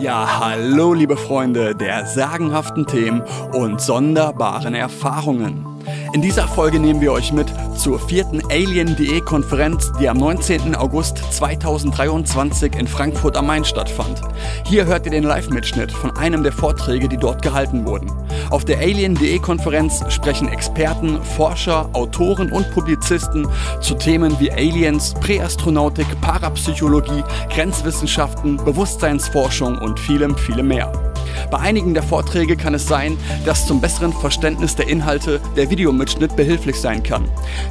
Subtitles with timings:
[0.00, 3.22] Ja, hallo liebe Freunde der sagenhaften Themen
[3.52, 5.66] und sonderbaren Erfahrungen.
[6.14, 10.74] In dieser Folge nehmen wir euch mit zur vierten Alien.de Konferenz, die am 19.
[10.74, 14.20] August 2023 in Frankfurt am Main stattfand.
[14.66, 18.12] Hier hört ihr den Live-Mitschnitt von einem der Vorträge, die dort gehalten wurden.
[18.50, 23.48] Auf der Alien.de Konferenz sprechen Experten, Forscher, Autoren und Publizisten
[23.80, 31.09] zu Themen wie Aliens, Präastronautik, Parapsychologie, Grenzwissenschaften, Bewusstseinsforschung und vielem, vielem mehr.
[31.50, 36.36] Bei einigen der Vorträge kann es sein, dass zum besseren Verständnis der Inhalte der Videomitschnitt
[36.36, 37.28] behilflich sein kann.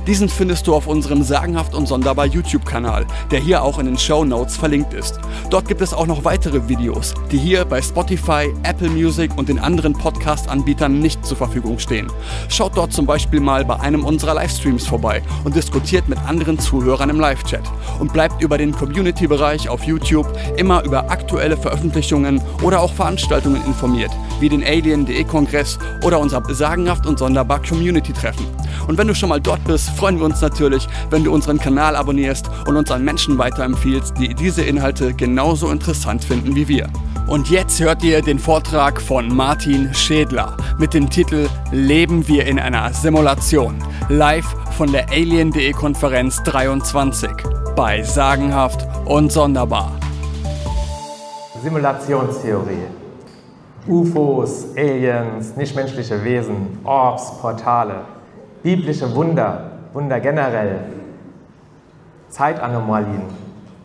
[0.07, 4.23] Diesen findest du auf unserem Sagenhaft und Sonderbar YouTube-Kanal, der hier auch in den Show
[4.23, 5.19] Notes verlinkt ist.
[5.49, 9.59] Dort gibt es auch noch weitere Videos, die hier bei Spotify, Apple Music und den
[9.59, 12.07] anderen Podcast-Anbietern nicht zur Verfügung stehen.
[12.49, 17.09] Schaut dort zum Beispiel mal bei einem unserer Livestreams vorbei und diskutiert mit anderen Zuhörern
[17.09, 17.63] im Live-Chat
[17.99, 24.11] und bleibt über den Community-Bereich auf YouTube immer über aktuelle Veröffentlichungen oder auch Veranstaltungen informiert,
[24.39, 28.45] wie den Alien.de Kongress oder unser sagenhaft und sonderbar Community-Treffen.
[28.87, 31.95] Und wenn du schon mal dort bist, freuen wir uns natürlich, wenn du unseren Kanal
[31.95, 36.87] abonnierst und uns an Menschen weiterempfiehlst, die diese Inhalte genauso interessant finden wie wir.
[37.27, 42.57] Und jetzt hört ihr den Vortrag von Martin Schädler mit dem Titel Leben wir in
[42.57, 43.83] einer Simulation?
[44.09, 47.29] Live von der Alien.de Konferenz 23
[47.75, 49.91] bei Sagenhaft und Sonderbar.
[51.61, 52.98] Simulationstheorie.
[53.89, 58.01] UFOs, Aliens, nichtmenschliche Wesen, Orbs, Portale,
[58.61, 60.81] biblische Wunder, Wunder generell,
[62.29, 63.23] Zeitanomalien.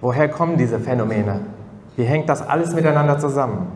[0.02, 1.40] Woher kommen diese Phänomene?
[1.96, 3.68] Wie hängt das alles miteinander zusammen?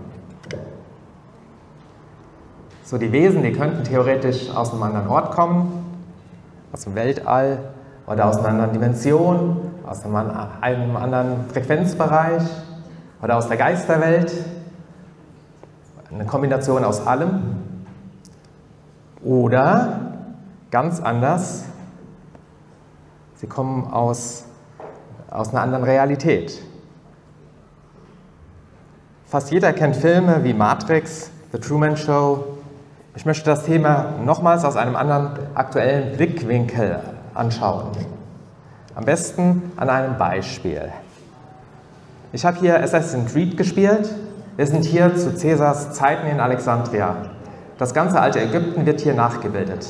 [2.84, 5.84] So, die Wesen, die könnten theoretisch aus einem anderen Ort kommen,
[6.72, 7.58] aus dem Weltall
[8.06, 12.42] oder aus einer anderen Dimension, aus einem anderen Frequenzbereich
[13.22, 14.32] oder aus der Geisterwelt.
[16.10, 17.42] Eine Kombination aus allem.
[19.22, 20.14] Oder
[20.70, 21.64] ganz anders,
[23.34, 24.44] sie kommen aus,
[25.30, 26.62] aus einer anderen Realität.
[29.26, 32.44] Fast jeder kennt Filme wie Matrix, The Truman Show.
[33.14, 37.00] Ich möchte das Thema nochmals aus einem anderen aktuellen Blickwinkel
[37.34, 37.88] anschauen.
[38.94, 40.90] Am besten an einem Beispiel.
[42.32, 44.14] Ich habe hier Assassin's Creed gespielt.
[44.58, 47.14] Wir sind hier zu Cäsars Zeiten in Alexandria.
[47.78, 49.86] Das ganze alte Ägypten wird hier nachgebildet.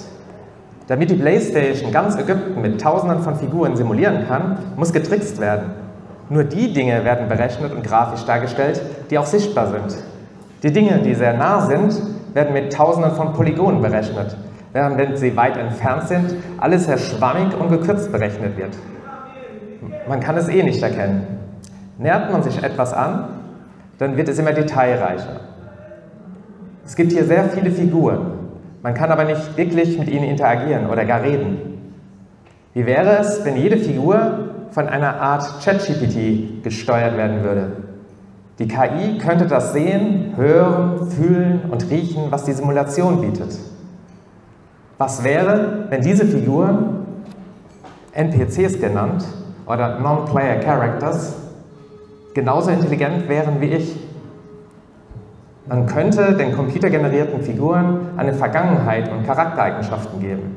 [0.88, 5.70] Damit die PlayStation ganz Ägypten mit tausenden von Figuren simulieren kann, muss getrickst werden.
[6.28, 9.96] Nur die Dinge werden berechnet und grafisch dargestellt, die auch sichtbar sind.
[10.62, 11.98] Die Dinge, die sehr nah sind,
[12.34, 14.36] werden mit tausenden von Polygonen berechnet,
[14.74, 18.76] während wenn sie weit entfernt sind, alles sehr schwammig und gekürzt berechnet wird.
[20.06, 21.26] Man kann es eh nicht erkennen.
[21.96, 23.37] Nähert man sich etwas an,
[23.98, 25.40] dann wird es immer detailreicher.
[26.84, 28.32] Es gibt hier sehr viele Figuren.
[28.82, 31.58] Man kann aber nicht wirklich mit ihnen interagieren oder gar reden.
[32.74, 37.72] Wie wäre es, wenn jede Figur von einer Art ChatGPT gesteuert werden würde?
[38.58, 43.56] Die KI könnte das sehen, hören, fühlen und riechen, was die Simulation bietet.
[44.96, 47.06] Was wäre, wenn diese Figuren,
[48.12, 49.24] NPCs genannt
[49.66, 51.36] oder Non-Player Characters,
[52.38, 53.96] genauso intelligent wären wie ich?
[55.66, 60.54] Man könnte den computergenerierten Figuren eine Vergangenheit und Charaktereigenschaften geben.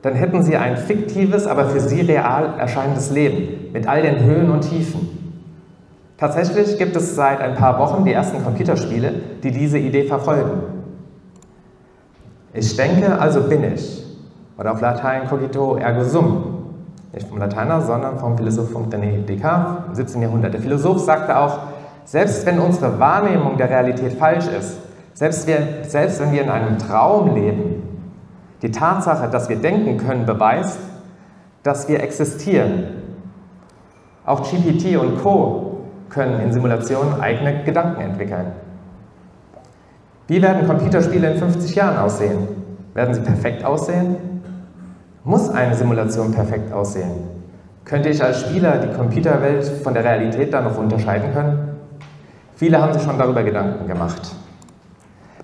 [0.00, 4.50] Dann hätten sie ein fiktives, aber für sie real erscheinendes Leben mit all den Höhen
[4.50, 5.34] und Tiefen.
[6.16, 10.62] Tatsächlich gibt es seit ein paar Wochen die ersten Computerspiele, die diese Idee verfolgen.
[12.54, 14.06] Ich denke, also bin ich.
[14.56, 16.53] Oder auf Latein cogito ergo sum.
[17.14, 20.22] Nicht vom Lateiner, sondern vom Philosophen René Descartes im 17.
[20.22, 20.54] Jahrhundert.
[20.54, 21.58] Der Philosoph sagte auch,
[22.04, 24.78] selbst wenn unsere Wahrnehmung der Realität falsch ist,
[25.14, 27.82] selbst, wir, selbst wenn wir in einem Traum leben,
[28.62, 30.78] die Tatsache, dass wir denken können, beweist,
[31.62, 32.84] dass wir existieren.
[34.26, 35.84] Auch GPT und Co.
[36.10, 38.46] können in Simulationen eigene Gedanken entwickeln.
[40.26, 42.48] Wie werden Computerspiele in 50 Jahren aussehen?
[42.94, 44.33] Werden sie perfekt aussehen?
[45.26, 47.12] Muss eine Simulation perfekt aussehen?
[47.86, 51.78] Könnte ich als Spieler die Computerwelt von der Realität dann noch unterscheiden können?
[52.56, 54.20] Viele haben sich schon darüber Gedanken gemacht.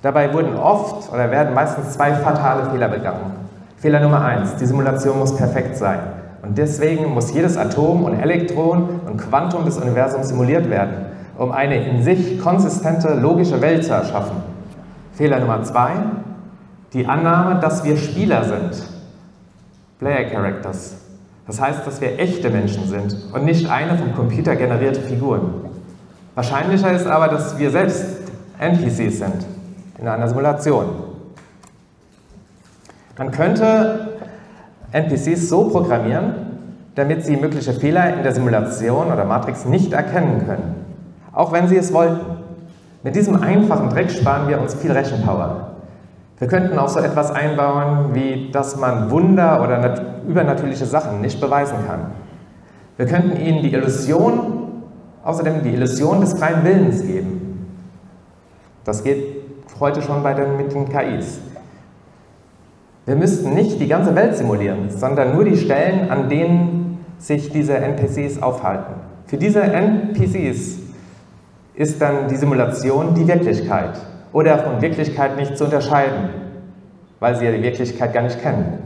[0.03, 3.33] Dabei wurden oft oder werden meistens zwei fatale Fehler begangen.
[3.79, 6.01] Fehler Nummer eins: Die Simulation muss perfekt sein.
[6.43, 11.07] Und deswegen muss jedes Atom und Elektron und Quantum des Universums simuliert werden,
[11.39, 14.43] um eine in sich konsistente, logische Welt zu erschaffen.
[15.15, 15.93] Fehler Nummer zwei:
[16.93, 19.00] Die Annahme, dass wir Spieler sind.
[20.01, 20.97] Player Characters.
[21.47, 25.67] Das heißt, dass wir echte Menschen sind und nicht eine vom Computer generierte Figuren.
[26.35, 28.07] Wahrscheinlicher ist aber, dass wir selbst
[28.59, 29.47] NPCs sind
[29.99, 30.87] in einer Simulation.
[33.19, 34.09] Man könnte
[34.93, 36.35] NPCs so programmieren,
[36.95, 40.75] damit sie mögliche Fehler in der Simulation oder Matrix nicht erkennen können,
[41.33, 42.21] auch wenn sie es wollten.
[43.03, 45.70] Mit diesem einfachen Trick sparen wir uns viel Rechenpower.
[46.41, 51.77] Wir könnten auch so etwas einbauen, wie dass man Wunder oder übernatürliche Sachen nicht beweisen
[51.87, 52.13] kann.
[52.97, 54.83] Wir könnten ihnen die Illusion,
[55.23, 57.69] außerdem die Illusion des freien Willens geben.
[58.85, 59.23] Das geht
[59.79, 61.41] heute schon bei den, mit den KIs.
[63.05, 67.77] Wir müssten nicht die ganze Welt simulieren, sondern nur die Stellen, an denen sich diese
[67.77, 68.95] NPCs aufhalten.
[69.27, 70.79] Für diese NPCs
[71.75, 74.01] ist dann die Simulation die Wirklichkeit
[74.33, 76.31] oder von Wirklichkeit nicht zu unterscheiden,
[77.19, 78.79] weil sie ja die Wirklichkeit gar nicht kennen.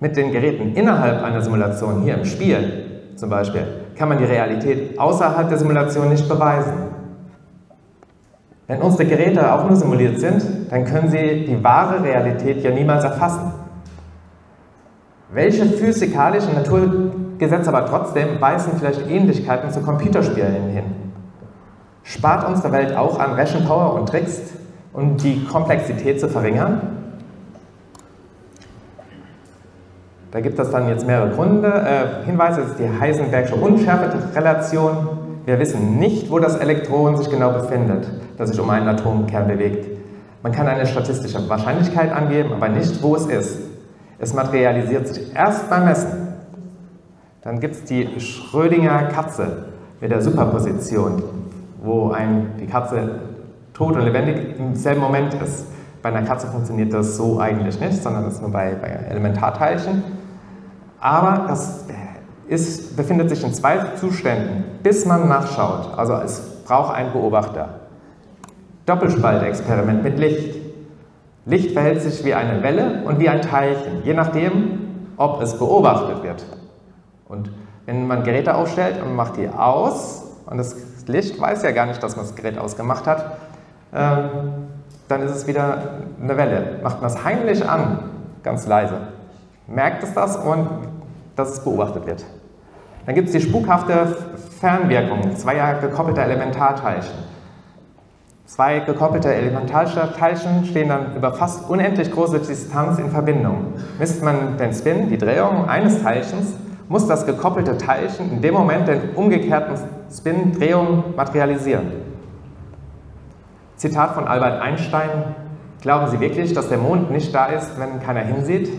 [0.00, 3.66] Mit den Geräten innerhalb einer Simulation, hier im Spiel zum Beispiel,
[3.96, 6.72] kann man die Realität außerhalb der Simulation nicht beweisen.
[8.66, 13.04] Wenn unsere Geräte auch nur simuliert sind, dann können sie die wahre Realität ja niemals
[13.04, 13.52] erfassen.
[15.32, 21.03] Welche physikalischen Naturgesetze aber trotzdem weisen vielleicht Ähnlichkeiten zu Computerspielen hin?
[22.04, 24.40] Spart unsere Welt auch an Rechenpower und Tricks,
[24.92, 26.80] um die Komplexität zu verringern?
[30.30, 31.68] Da gibt es dann jetzt mehrere Gründe.
[31.68, 35.08] Äh, Hinweise ist die Heisenbergsche Unschärferelation.
[35.44, 38.06] Wir wissen nicht, wo das Elektron sich genau befindet
[38.36, 39.86] das sich um einen Atomkern bewegt.
[40.42, 43.58] Man kann eine statistische Wahrscheinlichkeit angeben, aber nicht, wo es ist.
[44.18, 46.28] Es materialisiert sich erst beim Messen.
[47.42, 49.66] Dann gibt es die Schrödinger Katze
[50.00, 51.22] mit der Superposition,
[51.84, 53.20] wo ein, die Katze
[53.72, 55.66] tot und lebendig im selben Moment ist.
[56.02, 60.02] Bei einer Katze funktioniert das so eigentlich nicht, sondern das ist nur bei, bei Elementarteilchen.
[61.00, 61.84] Aber das
[62.48, 65.96] ist, befindet sich in zwei Zuständen, bis man nachschaut.
[65.96, 67.80] Also es braucht einen Beobachter.
[68.86, 70.56] Doppelspaltexperiment mit Licht.
[71.46, 76.22] Licht verhält sich wie eine Welle und wie ein Teilchen, je nachdem, ob es beobachtet
[76.22, 76.44] wird.
[77.28, 77.50] Und
[77.86, 80.76] wenn man Geräte aufstellt und macht die aus, und das
[81.06, 83.38] Licht weiß ja gar nicht, dass man das Gerät ausgemacht hat,
[83.94, 84.28] ähm,
[85.08, 86.80] dann ist es wieder eine Welle.
[86.82, 88.10] Macht man es heimlich an,
[88.42, 88.96] ganz leise,
[89.66, 90.68] merkt es das und
[91.36, 92.24] dass es beobachtet wird.
[93.06, 94.16] Dann gibt es die spukhafte
[94.60, 97.34] Fernwirkung zweier gekoppelter Elementarteilchen.
[98.46, 103.72] Zwei gekoppelte Elementarteilchen stehen dann über fast unendlich große Distanz in Verbindung.
[103.98, 106.54] Misst man den Spin, die Drehung eines Teilchens,
[106.88, 109.76] muss das gekoppelte Teilchen in dem Moment den umgekehrten
[110.10, 111.92] Spin, Drehung materialisieren.
[113.76, 115.34] Zitat von Albert Einstein:
[115.80, 118.70] Glauben Sie wirklich, dass der Mond nicht da ist, wenn keiner hinsieht?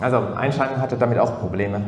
[0.00, 1.82] Also Einstein hatte damit auch Probleme,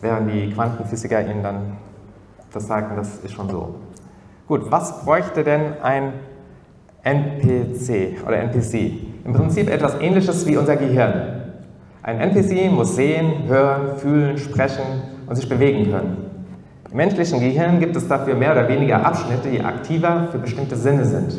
[0.00, 1.76] während die Quantenphysiker ihnen dann
[2.52, 3.76] das sagten, das ist schon so.
[4.48, 6.12] Gut, was bräuchte denn ein
[7.02, 9.24] NPC oder NPC?
[9.24, 11.39] Im Prinzip etwas ähnliches wie unser Gehirn.
[12.02, 14.84] Ein NPC muss sehen, hören, fühlen, sprechen
[15.26, 16.16] und sich bewegen können.
[16.90, 21.04] Im menschlichen Gehirn gibt es dafür mehr oder weniger Abschnitte, die aktiver für bestimmte Sinne
[21.04, 21.36] sind.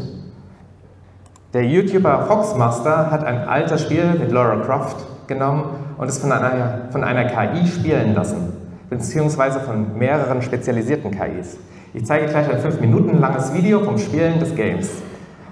[1.54, 5.64] Der YouTuber Foxmaster hat ein altes Spiel mit Laura Croft genommen
[5.98, 8.54] und es von einer, von einer KI spielen lassen,
[8.90, 11.58] beziehungsweise von mehreren spezialisierten KIs.
[11.94, 14.90] Ich zeige gleich ein 5 Minuten langes Video vom Spielen des Games.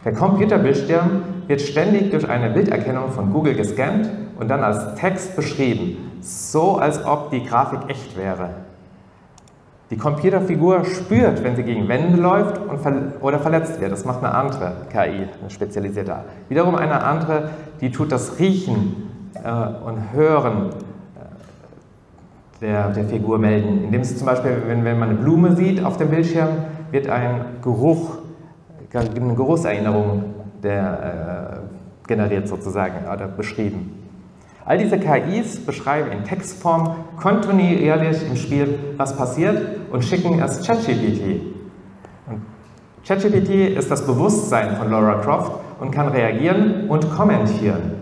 [0.06, 6.12] Der Computerbildschirm wird ständig durch eine Bilderkennung von Google gescannt und dann als Text beschrieben,
[6.22, 8.50] so als ob die Grafik echt wäre.
[9.90, 13.92] Die Computerfigur spürt, wenn sie gegen Wände läuft ver oder verletzt wird.
[13.92, 16.16] Das macht eine andere KI, eine spezialisierte.
[16.48, 17.50] Wiederum eine andere,
[17.82, 19.10] die tut das Riechen
[19.44, 20.70] äh, und Hören
[22.62, 23.84] der, der Figur melden.
[23.86, 26.50] Indem es zum Beispiel, wenn, wenn man eine Blume sieht auf dem Bildschirm,
[26.92, 28.18] wird ein Geruch,
[28.94, 30.24] eine Geruchserinnerung
[30.62, 31.62] der,
[32.04, 33.99] äh, generiert sozusagen oder beschrieben.
[34.70, 39.58] All diese KIs beschreiben in Textform kontinuierlich im Spiel, was passiert
[39.92, 41.42] und schicken es ChatGPT.
[43.04, 47.96] ChatGPT ist das Bewusstsein von Laura Croft und kann reagieren und kommentieren.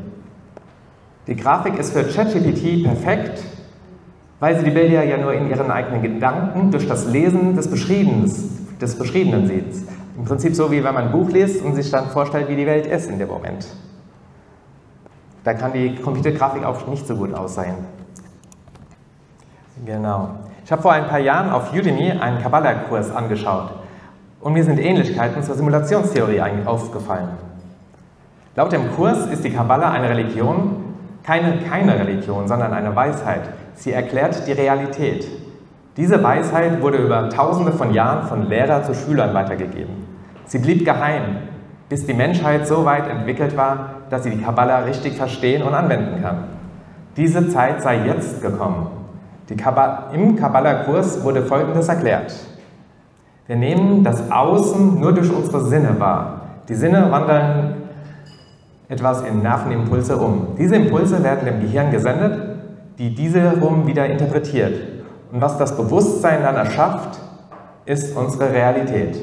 [1.28, 3.46] Die Grafik ist für ChatGPT perfekt,
[4.42, 8.30] weil sie die Bilder ja nur in ihren eigenen Gedanken durch das Lesen des Beschriebenen,
[8.82, 9.88] des Beschriebenen sieht.
[10.18, 12.68] Im Prinzip so, wie wenn man ein Buch liest und sich dann vorstellt, wie die
[12.68, 13.66] Welt ist in dem Moment.
[15.48, 17.76] Da kann die Computergrafik auch nicht so gut aussehen.
[19.86, 20.32] Genau.
[20.66, 23.70] Ich habe vor ein paar Jahren auf Udemy einen Kabbalah-Kurs angeschaut
[24.42, 27.30] und mir sind Ähnlichkeiten zur Simulationstheorie aufgefallen.
[28.58, 30.84] Laut dem Kurs ist die Kabbalah eine Religion,
[31.24, 33.44] keine, keine Religion, sondern eine Weisheit,
[33.76, 35.30] Sie erklärt die Realität.
[35.96, 40.08] Diese Weisheit wurde über tausende von Jahren von Lehrer zu Schülern weitergegeben.
[40.44, 41.38] Sie blieb geheim,
[41.88, 46.22] bis die Menschheit so weit entwickelt war, dass sie die Kabbala richtig verstehen und anwenden
[46.22, 46.46] kann.
[47.16, 48.88] Diese Zeit sei jetzt gekommen.
[49.56, 52.34] Kabbala, Im Kabbala-Kurs wurde Folgendes erklärt.
[53.48, 56.42] Wir nehmen das Außen nur durch unsere Sinne wahr.
[56.68, 57.76] Die Sinne wandeln
[58.90, 60.56] etwas in Nervenimpulse um.
[60.58, 62.40] Diese Impulse werden dem Gehirn gesendet,
[62.98, 64.74] die diese rum wieder interpretiert.
[65.32, 67.20] Und was das Bewusstsein dann erschafft,
[67.86, 69.18] ist unsere Realität.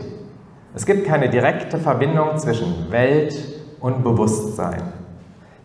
[0.75, 3.35] Es gibt keine direkte Verbindung zwischen Welt
[3.85, 4.81] und Bewusstsein.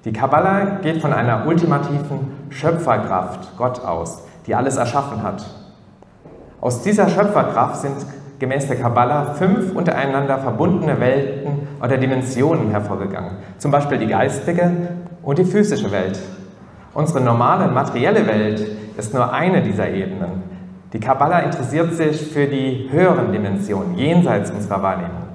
[0.04, 5.46] Die Kabbala geht von einer ultimativen Schöpferkraft, Gott, aus, die alles erschaffen hat.
[6.60, 7.96] Aus dieser Schöpferkraft sind
[8.38, 13.38] gemäß der Kabbala fünf untereinander verbundene Welten oder Dimensionen hervorgegangen.
[13.58, 14.70] Zum Beispiel die geistige
[15.24, 16.20] und die physische Welt.
[16.94, 20.44] Unsere normale materielle Welt ist nur eine dieser Ebenen.
[20.92, 25.30] Die Kabbala interessiert sich für die höheren Dimensionen jenseits unserer Wahrnehmung.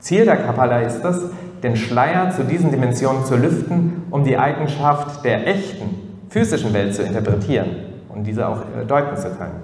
[0.00, 1.30] Ziel der Kabbala ist es,
[1.62, 7.02] den Schleier zu diesen Dimensionen zu lüften, um die Eigenschaft der echten physischen Welt zu
[7.02, 7.70] interpretieren
[8.08, 9.62] und diese auch äh, deuten zu können.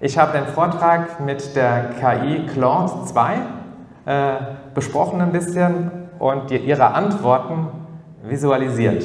[0.00, 3.34] Ich habe den Vortrag mit der KI Claude 2
[4.04, 4.32] äh,
[4.74, 7.68] besprochen ein bisschen und ihre Antworten
[8.22, 9.04] visualisiert.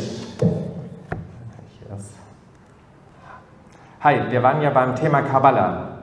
[4.02, 5.97] Hi, wir waren ja beim Thema Kabbalah,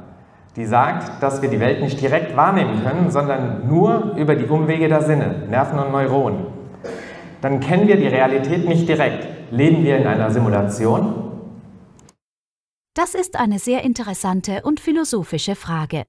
[0.56, 4.88] die sagt, dass wir die Welt nicht direkt wahrnehmen können, sondern nur über die Umwege
[4.88, 6.46] der Sinne, Nerven und Neuronen.
[7.40, 9.26] Dann kennen wir die Realität nicht direkt.
[9.50, 11.24] Leben wir in einer Simulation
[12.94, 16.04] das ist eine sehr interessante und philosophische Frage.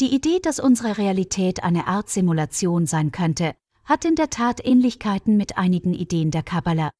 [0.00, 3.52] Die Idee, dass unsere Realität eine Art Simulation sein könnte,
[3.84, 6.90] hat in der Tat Ähnlichkeiten mit einigen Ideen der Kabbala.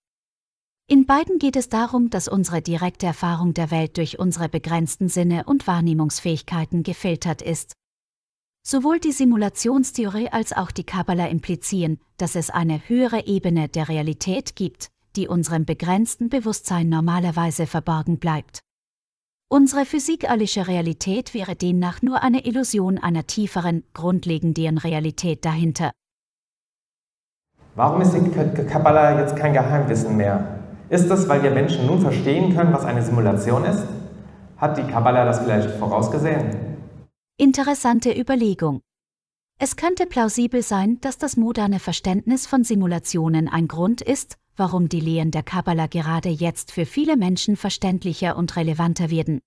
[0.91, 5.45] In beiden geht es darum, dass unsere direkte Erfahrung der Welt durch unsere begrenzten Sinne
[5.45, 7.75] und Wahrnehmungsfähigkeiten gefiltert ist.
[8.67, 14.57] Sowohl die Simulationstheorie als auch die Kabbala implizieren, dass es eine höhere Ebene der Realität
[14.57, 18.61] gibt, die unserem begrenzten Bewusstsein normalerweise verborgen bleibt.
[19.51, 25.91] Unsere physikalische Realität wäre demnach nur eine Illusion einer tieferen, grundlegenden Realität dahinter.
[27.75, 30.58] Warum ist die Kabbala jetzt kein Geheimwissen mehr?
[30.91, 33.85] Ist es, weil wir Menschen nun verstehen können, was eine Simulation ist?
[34.57, 36.79] Hat die Kabbala das vielleicht vorausgesehen?
[37.37, 38.81] Interessante Überlegung.
[39.61, 45.01] Es könnte plausibel sein, dass das moderne Verständnis von Simulationen ein Grund ist, warum die
[45.01, 49.41] Lehren der Kabbala gerade jetzt für viele Menschen verständlicher und relevanter werden.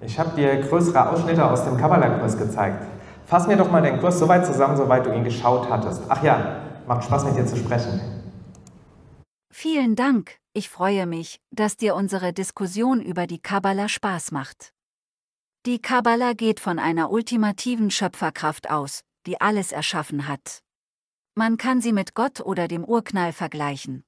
[0.00, 2.86] Ich habe dir größere Ausschnitte aus dem Kabbala-Kurs gezeigt.
[3.26, 6.02] Fass mir doch mal den Kurs so weit zusammen, soweit du ihn geschaut hattest.
[6.08, 8.21] Ach ja, macht Spaß mit dir zu sprechen.
[9.54, 10.38] Vielen Dank.
[10.54, 14.72] Ich freue mich, dass dir unsere Diskussion über die Kabbala Spaß macht.
[15.66, 20.62] Die Kabbala geht von einer ultimativen Schöpferkraft aus, die alles erschaffen hat.
[21.34, 24.04] Man kann sie mit Gott oder dem Urknall vergleichen.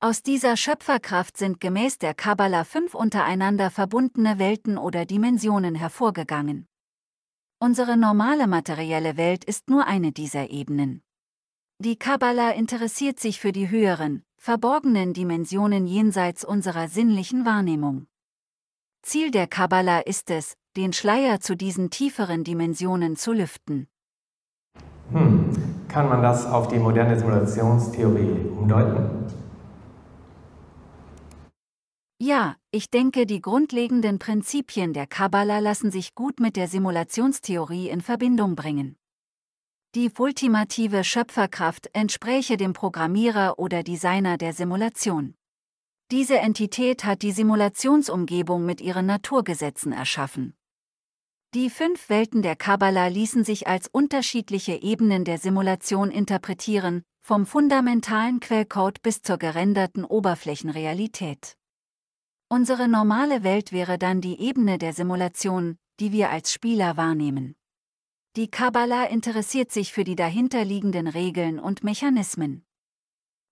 [0.00, 6.66] Aus dieser Schöpferkraft sind gemäß der Kabbala fünf untereinander verbundene Welten oder Dimensionen hervorgegangen.
[7.60, 11.02] Unsere normale materielle Welt ist nur eine dieser Ebenen.
[11.80, 18.06] Die Kabbala interessiert sich für die höheren, verborgenen Dimensionen jenseits unserer sinnlichen Wahrnehmung.
[19.02, 23.88] Ziel der Kabbala ist es, den Schleier zu diesen tieferen Dimensionen zu lüften.
[25.10, 25.50] Hm.
[25.88, 29.26] Kann man das auf die moderne Simulationstheorie umdeuten?
[32.20, 38.00] Ja, ich denke, die grundlegenden Prinzipien der Kabbala lassen sich gut mit der Simulationstheorie in
[38.00, 38.96] Verbindung bringen.
[39.94, 45.34] Die ultimative Schöpferkraft entspräche dem Programmierer oder Designer der Simulation.
[46.10, 50.54] Diese Entität hat die Simulationsumgebung mit ihren Naturgesetzen erschaffen.
[51.54, 58.40] Die fünf Welten der Kabbala ließen sich als unterschiedliche Ebenen der Simulation interpretieren, vom fundamentalen
[58.40, 61.56] Quellcode bis zur gerenderten Oberflächenrealität.
[62.50, 67.57] Unsere normale Welt wäre dann die Ebene der Simulation, die wir als Spieler wahrnehmen.
[68.38, 72.64] Die Kabbala interessiert sich für die dahinterliegenden Regeln und Mechanismen.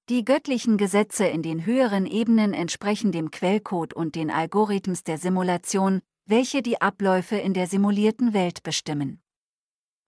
[0.08, 6.02] Die göttlichen Gesetze in den höheren Ebenen entsprechen dem Quellcode und den Algorithms der Simulation,
[6.24, 9.20] welche die Abläufe in der simulierten Welt bestimmen.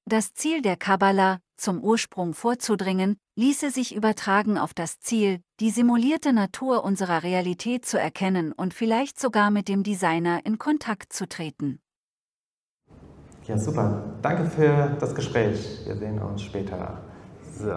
[0.04, 6.32] Das Ziel der Kabbala, zum Ursprung vorzudringen, ließe sich übertragen auf das Ziel, die simulierte
[6.32, 11.80] Natur unserer Realität zu erkennen und vielleicht sogar mit dem Designer in Kontakt zu treten.
[13.48, 14.02] Ja, super.
[14.20, 15.80] Danke für das Gespräch.
[15.86, 16.98] Wir sehen uns später.
[17.58, 17.72] So.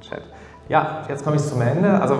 [0.00, 0.22] Chat.
[0.68, 2.00] Ja, jetzt komme ich zum Ende.
[2.00, 2.16] Also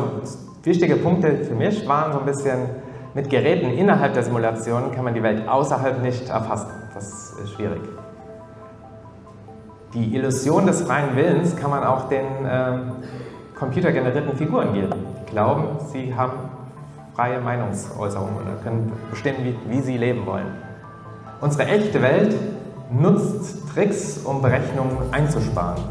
[0.62, 2.68] wichtige Punkte für mich waren so ein bisschen,
[3.14, 6.70] mit Geräten innerhalb der Simulation kann man die Welt außerhalb nicht erfassen.
[6.94, 7.82] Das ist schwierig.
[9.92, 12.78] Die Illusion des freien Willens kann man auch den äh,
[13.58, 14.92] computergenerierten Figuren geben.
[15.20, 16.32] Die glauben, sie haben
[17.14, 20.46] freie Meinungsäußerung oder können bestimmen, wie, wie sie leben wollen.
[21.40, 22.34] Unsere echte Welt
[22.90, 25.82] nutzt Tricks, um Berechnungen einzusparen.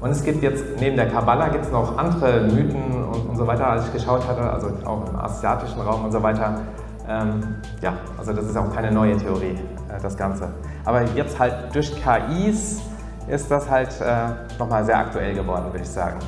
[0.00, 3.46] Und es gibt jetzt, neben der Kabbala gibt es noch andere Mythen und, und, so
[3.46, 6.60] weiter, als ich geschaut hatte, also auch im asiatischen Raum und so weiter.
[7.08, 9.58] Ähm, ja, also das ist auch keine neue Theorie,
[9.88, 10.48] äh, das Ganze.
[10.84, 12.82] Aber jetzt halt durch KIs
[13.28, 16.18] ist das halt äh, nochmal sehr aktuell geworden, würde ich sagen.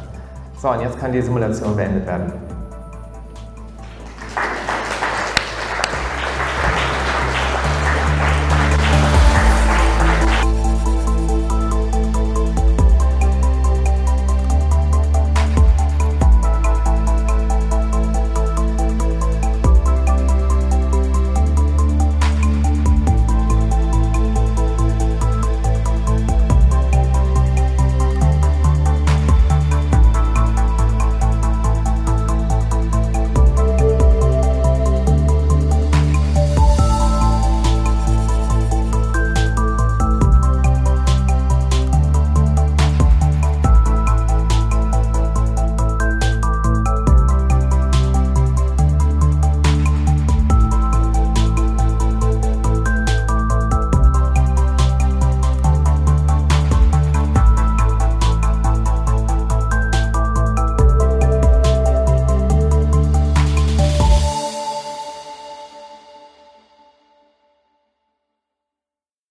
[0.59, 2.46] So, und jetzt kann die Simulation beendet werden.